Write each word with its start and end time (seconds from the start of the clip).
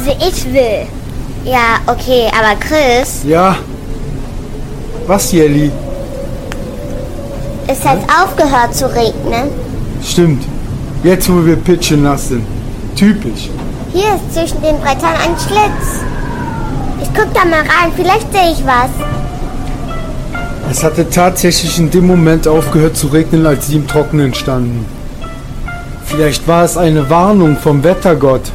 Also 0.00 0.16
ich 0.18 0.46
will. 0.52 0.86
Ja, 1.44 1.78
okay, 1.86 2.28
aber 2.28 2.58
Chris, 2.58 3.22
Ja. 3.26 3.56
Was, 5.06 5.30
Jelly? 5.32 5.70
es 7.66 7.84
hat 7.84 7.98
aufgehört 8.08 8.74
zu 8.74 8.86
regnen. 8.86 9.50
Stimmt. 10.02 10.44
Jetzt, 11.04 11.30
wo 11.30 11.44
wir 11.44 11.56
pitchen 11.56 12.06
sind. 12.16 12.46
Typisch. 12.96 13.50
Hier 13.92 14.14
ist 14.16 14.34
zwischen 14.34 14.62
den 14.62 14.78
Brettern 14.80 15.14
ein 15.22 15.36
Schlitz. 15.38 16.02
Ich 17.02 17.08
guck 17.14 17.32
da 17.34 17.44
mal 17.44 17.60
rein, 17.60 17.92
vielleicht 17.94 18.32
sehe 18.32 18.52
ich 18.52 18.64
was. 18.64 18.90
Es 20.70 20.82
hatte 20.82 21.08
tatsächlich 21.10 21.78
in 21.78 21.90
dem 21.90 22.06
Moment 22.06 22.48
aufgehört 22.48 22.96
zu 22.96 23.08
regnen, 23.08 23.44
als 23.46 23.66
sie 23.66 23.76
im 23.76 23.86
Trockenen 23.86 24.32
standen. 24.32 24.86
Vielleicht 26.06 26.46
war 26.48 26.64
es 26.64 26.76
eine 26.76 27.08
Warnung 27.10 27.56
vom 27.58 27.82
Wettergott. 27.84 28.52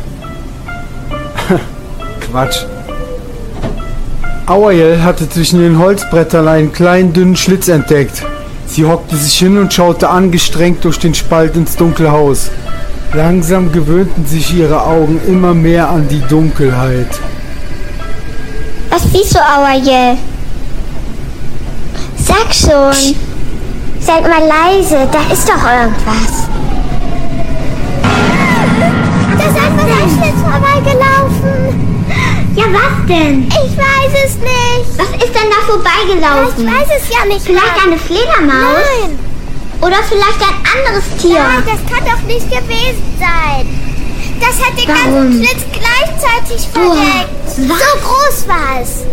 Quatsch. 2.36 2.66
Auerjell 4.46 5.02
hatte 5.02 5.30
zwischen 5.30 5.60
den 5.60 5.80
Holzbrettern 5.80 6.50
einen 6.50 6.74
kleinen 6.74 7.14
dünnen 7.14 7.38
Schlitz 7.38 7.70
entdeckt. 7.70 8.26
Sie 8.68 8.84
hockte 8.84 9.16
sich 9.16 9.40
hin 9.40 9.58
und 9.58 9.74
schaute 9.74 10.10
angestrengt 10.10 10.84
durch 10.84 11.00
den 11.00 11.14
Spalt 11.14 11.56
ins 11.56 11.78
dunkle 11.78 12.12
Haus. 12.12 12.52
Langsam 13.14 13.72
gewöhnten 13.72 14.26
sich 14.26 14.54
ihre 14.54 14.84
Augen 14.84 15.22
immer 15.26 15.54
mehr 15.54 15.90
an 15.90 16.10
die 16.10 16.20
Dunkelheit. 16.28 17.08
Was 18.90 19.04
siehst 19.04 19.34
du, 19.34 19.40
Auerjell? 19.40 20.18
Sag 22.18 22.54
schon. 22.54 23.16
Seid 24.02 24.24
mal 24.24 24.44
leise, 24.46 25.08
da 25.10 25.34
ist 25.34 25.48
doch 25.48 25.64
irgendwas. 25.72 26.50
Da 29.38 29.46
ist 29.46 29.58
einfach 29.58 30.04
ein 30.04 30.10
Schlitz 30.10 30.42
vorbeigelaufen. 30.42 31.65
Ja, 32.66 32.74
was 32.74 33.08
denn? 33.08 33.48
Ich 33.48 33.78
weiß 33.78 34.26
es 34.26 34.36
nicht. 34.36 34.98
Was 34.98 35.10
ist 35.24 35.34
denn 35.36 35.50
da 35.50 35.66
vorbeigelaufen? 35.66 36.68
Ich 36.68 36.74
weiß 36.74 36.88
es 37.02 37.10
ja 37.16 37.26
nicht. 37.26 37.46
Vielleicht 37.46 37.86
eine 37.86 37.98
Fledermaus? 37.98 38.86
Nein. 39.02 39.20
Oder 39.82 39.98
vielleicht 40.08 40.42
ein 40.42 40.58
anderes 40.74 41.06
Tier? 41.22 41.40
Nein, 41.44 41.64
das 41.66 41.94
kann 41.94 42.06
doch 42.06 42.22
nicht 42.28 42.50
gewesen 42.50 43.04
sein. 43.20 43.68
Das 44.40 44.56
hat 44.66 44.78
den 44.78 44.88
Warum? 44.88 45.14
ganzen 45.32 45.44
Schlitz 45.46 45.64
gleichzeitig 45.72 46.68
verdeckt. 46.70 47.50
so 47.56 48.00
groß 48.08 48.48
war 48.48 48.82
es. 48.82 49.04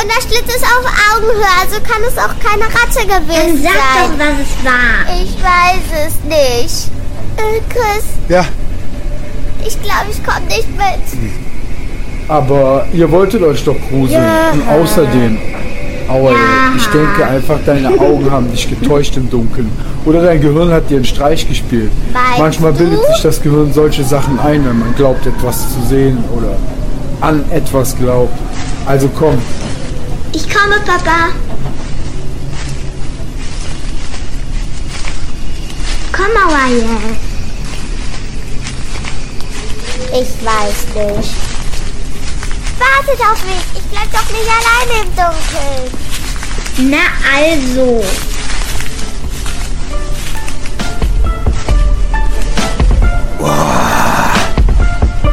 Und 0.00 0.08
der 0.08 0.20
Schlitz 0.22 0.54
ist 0.54 0.64
auf 0.64 0.84
Augenhöhe, 1.14 1.44
also 1.60 1.76
kann 1.80 2.02
es 2.06 2.16
auch 2.18 2.34
keine 2.42 2.64
Ratte 2.64 3.06
Dann 3.06 3.26
gewesen 3.26 3.62
sag 3.62 3.72
sein. 3.72 4.18
doch, 4.18 4.18
was 4.18 4.34
es 4.40 4.64
war. 4.64 5.22
Ich 5.22 5.42
weiß 5.42 6.06
es 6.06 6.14
nicht. 6.24 6.90
Äh, 7.36 7.60
Chris, 7.72 8.04
Ja, 8.28 8.44
ich 9.66 9.80
glaube, 9.82 10.06
ich 10.10 10.24
komme 10.24 10.46
nicht 10.46 10.68
mit. 10.76 11.40
Aber 12.30 12.86
ihr 12.92 13.10
wolltet 13.10 13.42
euch 13.42 13.64
doch 13.64 13.74
gruseln. 13.90 14.22
Ja. 14.22 14.50
Und 14.52 14.68
außerdem, 14.68 15.36
Aua, 16.08 16.30
Ja. 16.30 16.36
ich 16.76 16.86
denke 16.86 17.26
einfach, 17.26 17.58
deine 17.66 17.88
Augen 17.88 18.30
haben 18.30 18.48
dich 18.52 18.68
getäuscht 18.70 19.16
im 19.16 19.28
Dunkeln. 19.28 19.68
Oder 20.04 20.22
dein 20.22 20.40
Gehirn 20.40 20.70
hat 20.70 20.88
dir 20.88 20.96
einen 20.98 21.04
Streich 21.04 21.48
gespielt. 21.48 21.90
Meinst 22.12 22.38
Manchmal 22.38 22.72
du? 22.72 22.78
bildet 22.78 23.04
sich 23.06 23.22
das 23.22 23.42
Gehirn 23.42 23.72
solche 23.72 24.04
Sachen 24.04 24.38
ein, 24.38 24.64
wenn 24.64 24.78
man 24.78 24.94
glaubt, 24.94 25.26
etwas 25.26 25.74
zu 25.74 25.80
sehen 25.88 26.18
oder 26.36 26.56
an 27.20 27.42
etwas 27.50 27.96
glaubt. 27.98 28.32
Also 28.86 29.08
komm, 29.18 29.36
Ich 30.32 30.44
komme, 30.48 30.76
Papa. 30.86 31.30
Komm, 36.12 36.30
Auerjell. 36.46 37.16
Ich 40.12 40.44
weiß 40.44 41.16
nicht. 41.16 41.49
Wartet 42.90 43.20
auf 43.20 43.44
mich. 43.44 43.64
Ich 43.74 43.82
bleib 43.90 44.10
doch 44.10 44.28
nicht 44.30 44.48
alleine 44.50 44.94
im 45.04 45.10
Dunkeln. 45.14 45.86
Na 46.90 47.04
also. 47.36 48.02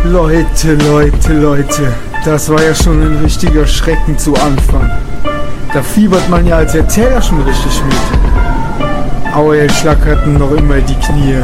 Leute, 0.03 0.75
Leute, 0.75 1.33
Leute. 1.33 1.93
Das 2.23 2.49
war 2.49 2.61
ja 2.61 2.75
schon 2.75 3.01
ein 3.01 3.23
richtiger 3.23 3.65
Schrecken 3.65 4.17
zu 4.17 4.35
Anfang. 4.35 4.89
Da 5.73 5.81
fiebert 5.81 6.29
man 6.29 6.45
ja 6.45 6.57
als 6.57 6.75
Erzähler 6.75 7.21
schon 7.21 7.41
richtig 7.41 7.81
mit. 7.85 9.33
Auerl 9.33 9.69
schlackerten 9.69 10.37
noch 10.37 10.51
immer 10.51 10.79
die 10.81 10.95
Knie. 10.95 11.43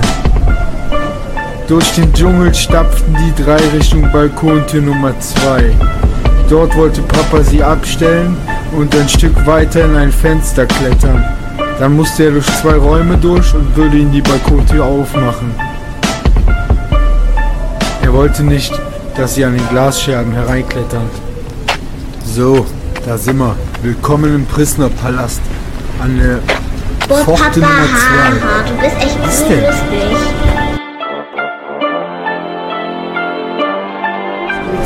Durch 1.67 1.91
den 1.93 2.13
Dschungel 2.13 2.53
stapften 2.53 3.15
die 3.15 3.43
drei 3.43 3.59
Richtung 3.75 4.11
Balkontür 4.11 4.81
Nummer 4.81 5.17
2. 5.19 5.73
Dort 6.53 6.75
wollte 6.77 7.01
Papa 7.01 7.41
sie 7.41 7.63
abstellen 7.63 8.37
und 8.77 8.95
ein 8.95 9.09
Stück 9.09 9.33
weiter 9.47 9.85
in 9.85 9.95
ein 9.95 10.11
Fenster 10.11 10.67
klettern. 10.67 11.25
Dann 11.79 11.95
musste 11.95 12.25
er 12.25 12.31
durch 12.33 12.45
zwei 12.61 12.75
Räume 12.75 13.17
durch 13.17 13.55
und 13.55 13.75
würde 13.75 13.97
ihn 13.97 14.11
die 14.11 14.21
Balkontür 14.21 14.85
aufmachen. 14.85 15.49
Er 18.03 18.13
wollte 18.13 18.43
nicht, 18.43 18.71
dass 19.17 19.33
sie 19.33 19.43
an 19.45 19.55
den 19.57 19.67
Glasscherben 19.69 20.31
hereinklettern. 20.31 21.09
So, 22.23 22.67
da 23.03 23.17
sind 23.17 23.37
wir. 23.39 23.55
Willkommen 23.81 24.35
im 24.35 24.45
Prissner 24.45 24.89
Palast. 24.89 25.41
An 26.03 26.19
der 26.19 26.37
Boah, 27.07 27.17
Pforte 27.23 27.61
Papa, 27.61 27.73
Nummer 27.73 27.87
zwei. 27.97 28.47
haha, 28.47 28.63
du 28.69 28.75
bist 28.75 28.97
echt 28.97 29.25
Was 29.25 29.39
so 29.39 29.45
denn? 29.47 29.63
lustig. 29.63 30.62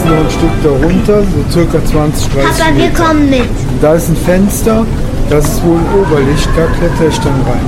Noch 0.10 0.18
ein 0.18 0.30
Stück 0.32 0.64
darunter, 0.64 1.22
so 1.22 1.52
circa 1.52 1.84
20, 1.86 2.28
30 2.34 2.34
Papa, 2.50 2.76
wir 2.76 2.86
Meter. 2.86 3.04
kommen 3.04 3.30
mit. 3.30 3.42
Und 3.42 3.82
Da 3.82 3.94
ist 3.94 4.10
ein 4.10 4.16
Fenster, 4.18 4.86
das 5.30 5.46
ist 5.46 5.64
wohl 5.64 5.78
ein 5.78 6.02
Oberlicht, 6.02 6.50
da 6.56 6.66
kletter 6.78 7.08
ich 7.10 7.20
dann 7.20 7.42
rein. 7.46 7.66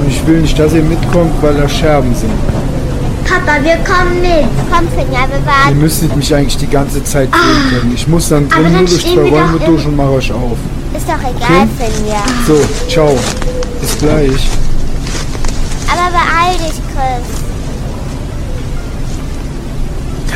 Und 0.00 0.08
ich 0.08 0.26
will 0.26 0.40
nicht, 0.40 0.58
dass 0.58 0.72
ihr 0.74 0.82
mitkommt, 0.82 1.32
weil 1.42 1.54
da 1.54 1.68
Scherben 1.68 2.14
sind. 2.14 2.30
Papa, 3.24 3.62
wir 3.62 3.76
kommen 3.84 4.20
mit. 4.20 4.46
Komm, 4.70 4.86
Finja, 4.88 5.20
wir 5.30 5.38
Ihr 5.38 5.46
warten. 5.46 5.78
müsstet 5.80 6.14
mich 6.16 6.34
eigentlich 6.34 6.56
die 6.58 6.66
ganze 6.68 7.02
Zeit 7.04 7.28
sehen 7.32 7.70
können. 7.80 7.92
Ich 7.94 8.06
muss 8.08 8.28
dann 8.28 8.46
Ah. 8.50 8.56
Drin 8.60 8.72
nur 8.72 8.80
durch 8.84 9.00
zwei 9.02 9.24
wir 9.24 9.30
Räume 9.32 9.58
durch 9.64 9.86
und 9.86 9.96
mache 9.96 10.10
euch 10.10 10.32
auf. 10.32 10.58
Ist 10.96 11.08
doch 11.08 11.14
egal, 11.20 11.68
Finja. 11.78 12.22
So, 12.46 12.60
ciao. 12.88 13.16
Bis 13.80 13.96
gleich. 13.98 14.48
Aber 15.88 16.10
beeil 16.10 16.56
dich, 16.58 16.80
Chris. 16.92 17.41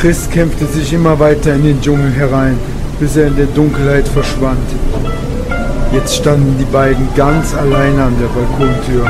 Chris 0.00 0.28
kämpfte 0.30 0.66
sich 0.66 0.92
immer 0.92 1.18
weiter 1.18 1.54
in 1.54 1.64
den 1.64 1.80
Dschungel 1.80 2.12
herein, 2.12 2.58
bis 3.00 3.16
er 3.16 3.28
in 3.28 3.36
der 3.36 3.46
Dunkelheit 3.46 4.06
verschwand. 4.06 4.68
Jetzt 5.90 6.16
standen 6.16 6.54
die 6.58 6.70
beiden 6.70 7.08
ganz 7.16 7.54
alleine 7.54 8.02
an 8.02 8.14
der 8.20 8.26
Balkontür. 8.28 9.06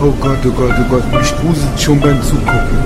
Oh 0.00 0.12
Gott, 0.20 0.38
oh 0.46 0.50
Gott, 0.50 0.74
oh 0.78 0.88
Gott, 0.88 1.12
mich 1.12 1.34
gruselt 1.40 1.80
schon 1.80 1.98
beim 1.98 2.22
Zugucken. 2.22 2.78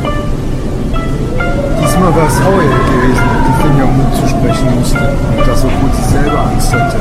Diesmal 1.82 2.16
war 2.16 2.28
es 2.28 2.40
Auer 2.40 2.62
gewesen, 2.62 3.22
die 3.46 3.62
Finja 3.62 3.84
Mut 3.84 4.14
zu 4.16 4.28
sprechen 4.28 4.78
musste. 4.78 4.98
Und 4.98 5.46
das, 5.46 5.64
obwohl 5.64 5.90
sie 5.92 6.12
selber 6.12 6.40
Angst 6.50 6.72
hatte. 6.72 6.96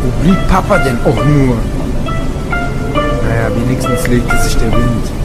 Wo 0.00 0.22
blieb 0.22 0.48
Papa 0.48 0.78
denn 0.78 0.98
auch 1.04 1.24
nur? 1.24 1.56
Naja, 3.24 3.50
wenigstens 3.56 4.06
legte 4.06 4.36
sich 4.38 4.56
der 4.58 4.70
Wind. 4.70 5.21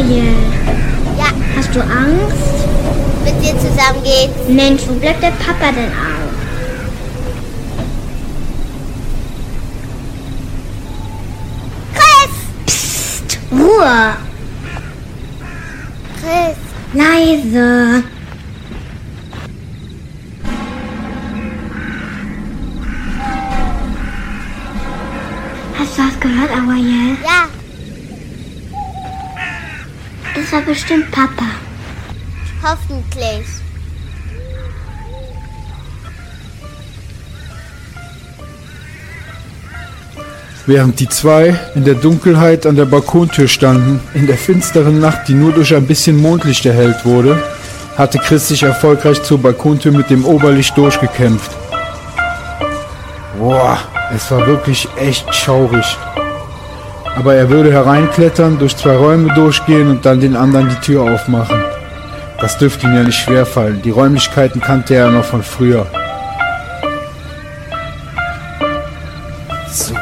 Auerjell, 0.00 0.34
Ja, 1.18 1.26
hast 1.56 1.74
du 1.74 1.80
Angst? 1.80 2.64
mit 3.22 3.34
dir 3.44 3.52
zusammen 3.58 4.02
geht's. 4.02 4.48
Mensch, 4.48 4.80
wo 4.88 4.94
bleibt 4.94 5.22
der 5.22 5.32
Papa 5.32 5.72
denn 5.72 5.90
auch? 5.90 6.30
Chris! 11.94 13.22
Ruhe. 13.52 14.14
Chris, 16.20 16.56
Leise. 16.94 18.04
Das 30.50 30.58
war 30.58 30.66
bestimmt 30.66 31.08
Papa. 31.12 31.44
hoffentlich. 32.60 33.46
Während 40.66 40.98
die 40.98 41.08
zwei 41.08 41.54
in 41.76 41.84
der 41.84 41.94
Dunkelheit 41.94 42.66
an 42.66 42.74
der 42.74 42.84
Balkontür 42.86 43.46
standen, 43.46 44.00
in 44.14 44.26
der 44.26 44.36
finsteren 44.36 44.98
Nacht, 44.98 45.28
die 45.28 45.34
nur 45.34 45.52
durch 45.52 45.72
ein 45.72 45.86
bisschen 45.86 46.20
Mondlicht 46.20 46.66
erhellt 46.66 47.04
wurde, 47.04 47.40
hatte 47.96 48.18
Chris 48.18 48.48
sich 48.48 48.64
erfolgreich 48.64 49.22
zur 49.22 49.38
Balkontür 49.38 49.92
mit 49.92 50.10
dem 50.10 50.24
Oberlicht 50.24 50.76
durchgekämpft. 50.76 51.52
Boah, 53.38 53.78
es 54.12 54.28
war 54.32 54.44
wirklich 54.48 54.88
echt 54.96 55.32
schaurig. 55.32 55.96
Aber 57.16 57.34
er 57.34 57.50
würde 57.50 57.72
hereinklettern, 57.72 58.58
durch 58.58 58.76
zwei 58.76 58.96
Räume 58.96 59.34
durchgehen 59.34 59.88
und 59.88 60.06
dann 60.06 60.20
den 60.20 60.36
anderen 60.36 60.68
die 60.68 60.80
Tür 60.86 61.02
aufmachen. 61.02 61.62
Das 62.40 62.56
dürfte 62.56 62.86
ihm 62.86 62.94
ja 62.94 63.02
nicht 63.02 63.18
schwerfallen. 63.18 63.82
Die 63.82 63.90
Räumlichkeiten 63.90 64.60
kannte 64.60 64.94
er 64.94 65.06
ja 65.06 65.10
noch 65.10 65.24
von 65.24 65.42
früher. 65.42 65.86
So, 69.70 69.94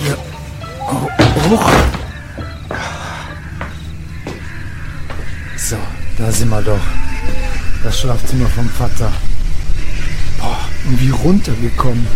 hier 0.00 0.16
hoch. 1.50 1.70
So, 5.56 5.76
da 6.18 6.30
sind 6.30 6.50
wir 6.50 6.62
doch. 6.62 6.78
Das 7.82 7.98
Schlafzimmer 7.98 8.46
vom 8.46 8.68
Vater. 8.68 9.10
Boah, 10.38 10.58
und 10.86 11.00
wie 11.00 11.10
runtergekommen. 11.10 12.06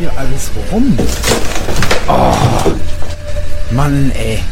Hier 0.00 0.12
alles 0.16 0.50
rum? 0.72 0.96
Oh, 2.08 2.34
Mann, 3.70 4.10
ey. 4.12 4.42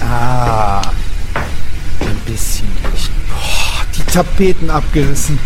Ah, 0.00 0.80
die 3.94 4.12
Tapeten 4.12 4.70
abgerissen. 4.70 5.38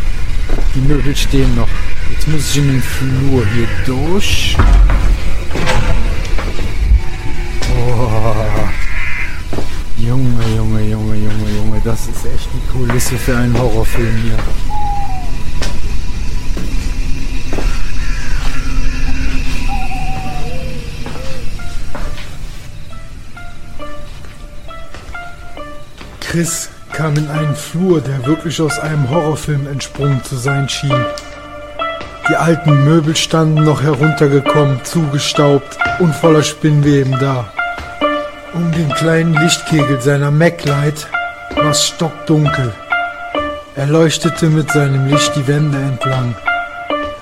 Die 0.75 0.81
Möbel 0.81 1.17
stehen 1.17 1.57
noch. 1.57 1.69
Jetzt 2.09 2.29
muss 2.29 2.51
ich 2.51 2.59
in 2.59 2.69
den 2.69 2.83
Flur 2.83 3.45
hier 3.53 3.67
durch. 3.85 4.57
Oh. 7.75 8.80
Junge, 10.11 10.45
Junge, 10.57 10.83
Junge, 10.83 11.15
Junge, 11.15 11.51
Junge. 11.57 11.81
Das 11.85 12.01
ist 12.09 12.27
echt 12.27 12.49
die 12.53 12.73
Kulisse 12.73 13.17
für 13.17 13.37
einen 13.37 13.57
Horrorfilm 13.57 14.17
hier. 14.17 14.37
Chris 26.19 26.71
kam 26.93 27.17
in 27.17 27.29
einen 27.29 27.55
Flur, 27.55 28.01
der 28.01 28.27
wirklich 28.27 28.61
aus 28.61 28.81
einem 28.81 29.09
Horrorfilm 29.11 29.69
entsprungen 29.69 30.25
zu 30.25 30.35
sein 30.35 30.69
schien. 30.69 31.05
Die 32.29 32.35
alten 32.35 32.85
Möbel 32.85 33.15
standen 33.15 33.63
noch 33.63 33.81
heruntergekommen, 33.81 34.81
zugestaubt 34.83 35.79
und 36.01 36.13
voller 36.17 36.43
Spinnweben 36.43 37.17
da. 37.21 37.53
Um 38.53 38.73
den 38.73 38.89
kleinen 38.95 39.35
Lichtkegel 39.35 40.01
seiner 40.01 40.33
Mac-Light 40.33 41.07
war 41.55 41.71
es 41.71 41.87
stockdunkel. 41.87 42.73
Er 43.77 43.87
leuchtete 43.87 44.47
mit 44.47 44.73
seinem 44.73 45.07
Licht 45.07 45.37
die 45.37 45.47
Wände 45.47 45.79
entlang. 45.79 46.35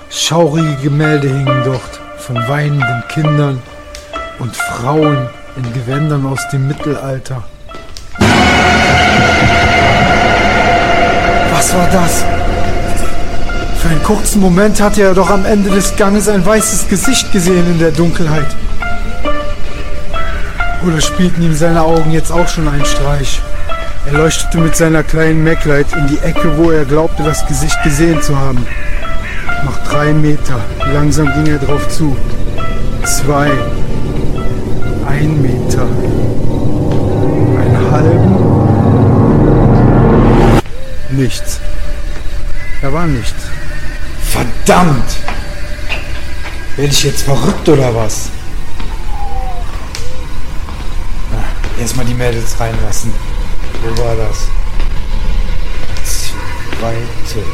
Schaurige 0.09 0.75
Gemälde 0.81 1.27
hingen 1.27 1.61
dort 1.63 1.99
von 2.17 2.35
weinenden 2.47 3.03
Kindern 3.09 3.61
und 4.39 4.55
Frauen 4.55 5.29
in 5.55 5.73
Gewändern 5.73 6.25
aus 6.25 6.39
dem 6.51 6.67
Mittelalter. 6.67 7.43
Was 11.51 11.73
war 11.75 11.87
das? 11.91 12.25
Für 13.81 13.89
einen 13.89 14.03
kurzen 14.03 14.41
Moment 14.41 14.81
hatte 14.81 15.03
er 15.03 15.13
doch 15.13 15.29
am 15.29 15.45
Ende 15.45 15.69
des 15.69 15.95
Ganges 15.95 16.27
ein 16.27 16.43
weißes 16.43 16.87
Gesicht 16.89 17.31
gesehen 17.31 17.67
in 17.71 17.77
der 17.77 17.91
Dunkelheit. 17.91 18.47
Oder 20.85 21.01
spielten 21.01 21.41
ihm 21.41 21.53
seine 21.53 21.81
Augen 21.81 22.11
jetzt 22.11 22.31
auch 22.31 22.47
schon 22.47 22.67
einen 22.67 22.85
Streich? 22.85 23.41
Er 24.05 24.13
leuchtete 24.13 24.59
mit 24.59 24.75
seiner 24.75 25.03
kleinen 25.03 25.43
Maglite 25.43 25.97
in 25.97 26.07
die 26.07 26.19
Ecke, 26.19 26.57
wo 26.57 26.71
er 26.71 26.85
glaubte, 26.85 27.23
das 27.23 27.45
Gesicht 27.47 27.77
gesehen 27.83 28.21
zu 28.21 28.37
haben. 28.37 28.65
Noch 29.65 29.77
drei 29.83 30.13
Meter. 30.13 30.61
Langsam 30.93 31.27
ging 31.33 31.47
er 31.47 31.59
drauf 31.59 31.85
zu. 31.89 32.15
Zwei. 33.03 33.51
Ein 35.05 35.41
Meter. 35.41 35.83
Einen 37.59 37.91
halben. 37.91 38.39
Nichts. 41.09 41.59
Da 42.81 42.93
war 42.93 43.05
nichts. 43.05 43.43
Verdammt! 44.23 45.17
Werde 46.77 46.91
ich 46.93 47.03
jetzt 47.03 47.23
verrückt 47.23 47.67
oder 47.67 47.93
was? 47.93 48.29
Erstmal 51.79 52.05
die 52.05 52.13
Mädels 52.13 52.59
reinlassen. 52.59 53.13
Wo 53.81 54.03
war 54.03 54.15
das? 54.17 54.49
Zweite. 56.03 57.45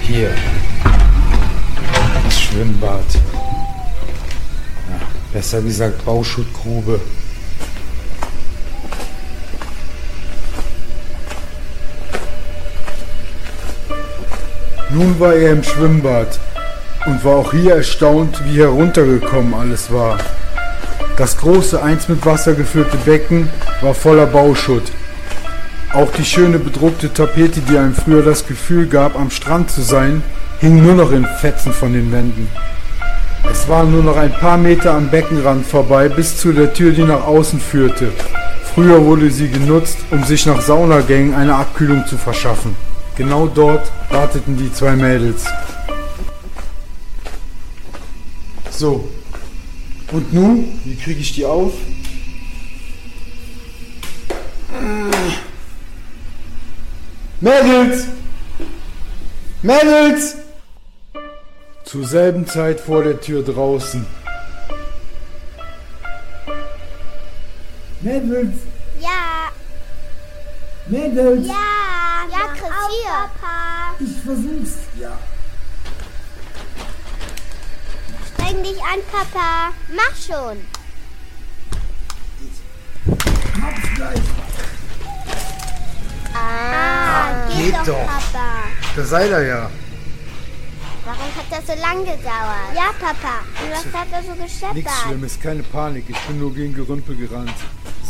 Hier. 0.00 0.34
Das 2.24 2.40
Schwimmbad. 2.40 3.04
Ja, 4.88 5.00
besser 5.34 5.60
gesagt 5.60 6.02
Bauschuttgrube. 6.04 6.98
Nun 14.90 15.20
war 15.20 15.34
er 15.34 15.52
im 15.52 15.62
Schwimmbad 15.62 16.38
und 17.04 17.22
war 17.22 17.36
auch 17.36 17.52
hier 17.52 17.76
erstaunt, 17.76 18.40
wie 18.46 18.60
heruntergekommen 18.60 19.52
alles 19.52 19.92
war. 19.92 20.18
Das 21.16 21.36
große, 21.36 21.80
einst 21.80 22.08
mit 22.08 22.26
Wasser 22.26 22.54
gefüllte 22.54 22.96
Becken 22.96 23.48
war 23.80 23.94
voller 23.94 24.26
Bauschutt. 24.26 24.90
Auch 25.92 26.10
die 26.10 26.24
schöne 26.24 26.58
bedruckte 26.58 27.12
Tapete, 27.12 27.60
die 27.60 27.78
einem 27.78 27.94
früher 27.94 28.22
das 28.22 28.48
Gefühl 28.48 28.88
gab, 28.88 29.14
am 29.14 29.30
Strand 29.30 29.70
zu 29.70 29.80
sein, 29.80 30.24
hing 30.58 30.82
nur 30.82 30.94
noch 30.94 31.12
in 31.12 31.24
Fetzen 31.40 31.72
von 31.72 31.92
den 31.92 32.10
Wänden. 32.10 32.48
Es 33.48 33.68
waren 33.68 33.92
nur 33.92 34.02
noch 34.02 34.16
ein 34.16 34.32
paar 34.32 34.56
Meter 34.56 34.92
am 34.94 35.08
Beckenrand 35.08 35.64
vorbei, 35.64 36.08
bis 36.08 36.36
zu 36.36 36.52
der 36.52 36.72
Tür, 36.74 36.90
die 36.90 37.04
nach 37.04 37.24
außen 37.24 37.60
führte. 37.60 38.10
Früher 38.74 39.04
wurde 39.04 39.30
sie 39.30 39.48
genutzt, 39.48 39.98
um 40.10 40.24
sich 40.24 40.46
nach 40.46 40.60
Saunagängen 40.60 41.34
eine 41.34 41.54
Abkühlung 41.54 42.04
zu 42.06 42.18
verschaffen. 42.18 42.74
Genau 43.16 43.46
dort 43.46 43.88
warteten 44.10 44.56
die 44.56 44.72
zwei 44.72 44.96
Mädels. 44.96 45.44
So. 48.72 49.08
Und 50.12 50.32
nun, 50.32 50.80
wie 50.84 50.96
kriege 50.96 51.20
ich 51.20 51.32
die 51.34 51.44
auf? 51.44 51.72
Mädels! 57.40 58.06
Mädels! 59.62 60.36
Zur 61.84 62.06
selben 62.06 62.46
Zeit 62.46 62.80
vor 62.80 63.04
der 63.04 63.20
Tür 63.20 63.42
draußen. 63.42 64.06
Mädels! 68.00 68.54
Ja, 69.00 69.50
Mädels! 70.86 71.46
ja, 71.46 71.54
ja, 72.30 72.46
Chris, 72.54 72.72
hier. 72.90 73.10
Papa. 73.40 73.94
Ich 74.00 74.22
versuch's. 74.24 74.78
Ja. 75.00 75.18
Streng 78.54 78.62
dich 78.62 78.82
an, 78.82 79.00
Papa. 79.10 79.72
Mach 79.94 80.16
schon. 80.16 80.58
Hab's 83.62 83.94
gleich. 83.96 84.20
Ah, 86.34 87.48
geht, 87.48 87.66
geht 87.66 87.74
doch, 87.74 87.86
doch. 87.86 88.06
Papa. 88.06 88.48
Da 88.96 89.04
seid 89.04 89.30
ihr 89.30 89.42
ja. 89.42 89.70
Warum 91.04 91.18
hat 91.18 91.46
das 91.50 91.66
so 91.66 91.80
lange 91.80 92.04
gedauert? 92.04 92.74
Ja, 92.74 92.92
Papa. 92.98 93.40
Und 93.62 93.70
was 93.70 94.00
hat 94.00 94.08
er 94.12 94.22
so 94.22 94.34
gescheppert? 94.40 94.74
Nichts 94.74 95.02
Schlimmes, 95.02 95.40
keine 95.40 95.62
Panik. 95.62 96.04
Ich 96.08 96.18
bin 96.20 96.38
nur 96.38 96.54
gegen 96.54 96.74
Gerümpel 96.74 97.16
gerannt. 97.16 97.54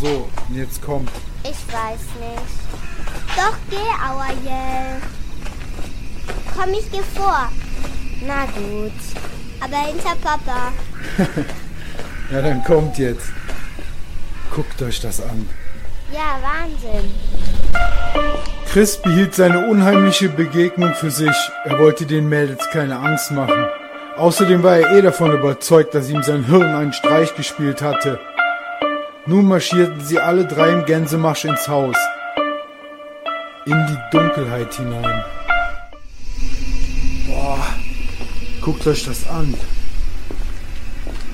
So, 0.01 0.29
und 0.49 0.57
jetzt 0.57 0.83
kommt. 0.83 1.11
Ich 1.43 1.73
weiß 1.73 2.01
nicht. 2.21 3.37
Doch, 3.37 3.57
geh, 3.71 3.77
Auerjell. 3.77 5.01
Komm, 6.57 6.73
ich 6.73 6.91
geh 6.91 7.03
vor. 7.15 7.51
Na 8.27 8.47
gut. 8.47 8.93
Aber 9.65 9.77
hinter 9.77 10.17
Papa. 10.23 10.73
Ja, 12.31 12.41
dann 12.41 12.65
kommt 12.65 12.97
jetzt. 12.97 13.29
Guckt 14.51 14.81
euch 14.81 14.99
das 15.01 15.21
an. 15.21 15.47
Ja, 16.11 16.39
Wahnsinn. 16.43 17.11
Chris 18.73 18.97
behielt 18.97 19.35
seine 19.35 19.69
unheimliche 19.69 20.31
Begegnung 20.31 20.95
für 20.95 21.11
sich. 21.11 21.37
Er 21.65 21.79
wollte 21.79 22.07
den 22.07 22.29
Mädels 22.29 22.69
keine 22.71 22.99
Angst 22.99 23.31
machen. 23.31 23.67
Außerdem 24.17 24.63
war 24.63 24.79
er 24.79 24.97
eh 24.97 25.03
davon 25.03 25.33
überzeugt, 25.33 25.95
dass 25.95 26.09
ihm 26.09 26.23
sein 26.23 26.47
Hirn 26.47 26.75
einen 26.75 26.93
Streich 26.95 27.35
gespielt 27.35 27.83
hatte. 27.83 28.19
Nun 29.27 29.45
marschierten 29.47 30.01
sie 30.01 30.19
alle 30.19 30.47
drei 30.47 30.71
im 30.71 30.87
Gänsemarsch 30.87 31.45
ins 31.45 31.69
Haus. 31.69 31.97
In 33.67 33.87
die 33.87 34.17
Dunkelheit 34.17 34.73
hinein. 34.75 35.25
Guckt 38.65 38.87
euch 38.87 39.05
das 39.05 39.29
an. 39.29 39.55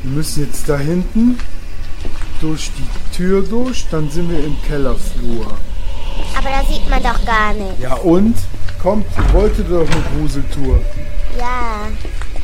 Wir 0.03 0.13
müssen 0.13 0.45
jetzt 0.45 0.69
da 0.69 0.77
hinten 0.79 1.39
durch 2.41 2.71
die 2.77 3.17
Tür 3.17 3.43
durch, 3.43 3.87
dann 3.91 4.11
sind 4.11 4.31
wir 4.31 4.45
im 4.45 4.57
Kellerflur. 4.67 5.47
Aber 6.37 6.49
da 6.49 6.65
sieht 6.69 6.89
man 6.89 7.03
doch 7.03 7.25
gar 7.25 7.55
nicht. 7.55 7.79
Ja 7.81 7.95
und? 7.95 8.35
Kommt, 8.83 9.07
wollte 9.33 9.63
doch 9.63 9.87
eine 9.89 10.03
Gruseltour. 10.19 10.81
Ja. 11.39 11.89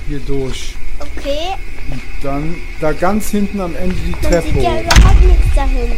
Hier 0.07 0.21
durch. 0.21 0.77
Okay. 1.01 1.57
Und 1.91 2.03
dann 2.23 2.55
da 2.81 2.93
ganz 2.93 3.29
hinten 3.31 3.61
am 3.61 3.75
Ende 3.75 3.95
die 3.95 4.11
Man 4.13 4.21
Treppe 4.21 4.49
sieht 4.49 4.63
ja 4.63 4.81
überhaupt 4.81 5.23
nichts 5.23 5.55
da 5.55 5.65
hinten. 5.65 5.97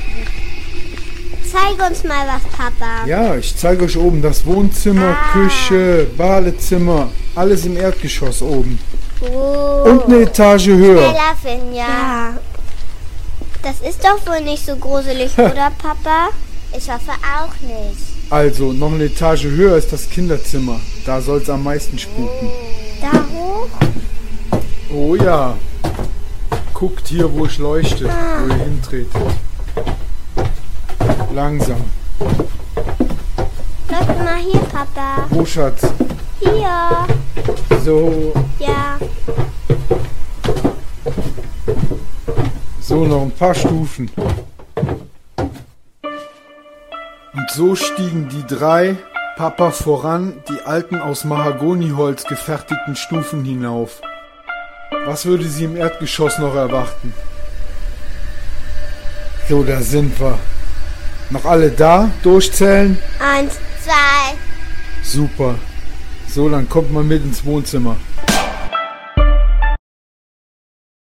Zeig 1.50 1.90
uns 1.90 2.04
mal 2.04 2.26
was, 2.26 2.42
Papa. 2.56 3.06
Ja, 3.06 3.34
ich 3.36 3.56
zeige 3.56 3.84
euch 3.84 3.96
oben 3.96 4.22
das 4.22 4.44
Wohnzimmer, 4.46 5.16
Ah. 5.16 5.32
Küche, 5.32 6.06
Badezimmer, 6.16 7.10
alles 7.38 7.64
im 7.64 7.76
Erdgeschoss 7.76 8.42
oben. 8.42 8.78
Oh. 9.20 9.82
Und 9.84 10.04
eine 10.04 10.22
Etage 10.22 10.66
höher. 10.68 11.12
Keller, 11.12 11.36
Finja. 11.40 12.36
Das 13.62 13.80
ist 13.80 14.04
doch 14.04 14.26
wohl 14.26 14.40
nicht 14.42 14.64
so 14.64 14.76
gruselig, 14.76 15.32
oder, 15.38 15.70
Papa? 15.78 16.28
Ich 16.76 16.90
hoffe 16.90 17.12
auch 17.12 17.54
nicht. 17.60 17.98
Also, 18.30 18.72
noch 18.72 18.92
eine 18.92 19.04
Etage 19.04 19.44
höher 19.44 19.76
ist 19.76 19.92
das 19.92 20.08
Kinderzimmer. 20.10 20.80
Da 21.06 21.20
soll 21.20 21.38
es 21.38 21.48
am 21.48 21.64
meisten 21.64 21.98
spuken. 21.98 22.50
Da 23.00 23.12
hoch? 23.12 23.68
Oh 24.92 25.14
ja. 25.14 25.56
Guckt 26.74 27.08
hier, 27.08 27.32
wo 27.32 27.46
ich 27.46 27.58
leuchte, 27.58 28.04
wo 28.04 28.48
ihr 28.48 28.64
hintretet. 28.64 29.22
Langsam. 31.34 31.84
Läuft 33.90 34.18
mal 34.18 34.36
hier, 34.36 34.60
Papa. 34.60 35.26
Wo, 35.30 35.44
Schatz? 35.44 35.82
Hier. 36.40 37.06
So, 37.84 38.32
Ja. 38.58 38.98
so 42.80 43.04
noch 43.04 43.22
ein 43.22 43.30
paar 43.30 43.54
Stufen. 43.54 44.10
Und 47.34 47.50
so 47.50 47.74
stiegen 47.74 48.28
die 48.28 48.44
drei, 48.46 48.96
Papa 49.36 49.70
voran, 49.70 50.42
die 50.48 50.60
alten 50.66 50.96
aus 51.00 51.24
Mahagoniholz 51.24 52.24
gefertigten 52.24 52.96
Stufen 52.96 53.44
hinauf. 53.44 54.00
Was 55.06 55.26
würde 55.26 55.44
sie 55.44 55.64
im 55.64 55.76
Erdgeschoss 55.76 56.38
noch 56.38 56.54
erwarten? 56.54 57.14
So, 59.48 59.62
da 59.62 59.80
sind 59.80 60.18
wir. 60.20 60.38
Noch 61.30 61.44
alle 61.44 61.70
da? 61.70 62.10
Durchzählen? 62.22 62.98
Eins, 63.20 63.54
zwei. 63.84 64.34
Super. 65.02 65.54
So, 66.28 66.48
dann 66.48 66.68
kommt 66.68 66.92
man 66.92 67.08
mit 67.08 67.24
ins 67.24 67.44
Wohnzimmer. 67.44 67.96